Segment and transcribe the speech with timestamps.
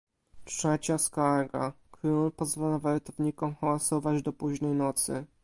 [0.45, 5.25] "Trzecia skarga: „Król pozwala wartownikom hałasować do późnej nocy."